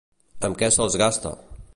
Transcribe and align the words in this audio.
Amb 0.49 0.57
què 0.61 0.69
se'ls 0.77 0.97
gasta? 1.03 1.35